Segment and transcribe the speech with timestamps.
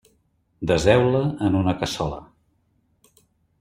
[0.71, 2.21] Deseu-la en una cassola.